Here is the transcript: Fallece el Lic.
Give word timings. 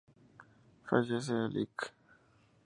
Fallece 0.93 1.37
el 1.43 1.53
Lic. 1.57 1.87